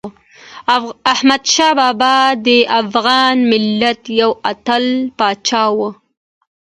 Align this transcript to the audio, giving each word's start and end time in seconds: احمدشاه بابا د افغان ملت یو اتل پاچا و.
احمدشاه 1.13 1.73
بابا 1.79 2.15
د 2.45 2.49
افغان 2.81 3.35
ملت 3.51 4.01
یو 4.21 4.31
اتل 4.51 4.85
پاچا 5.17 5.63
و. 5.75 5.77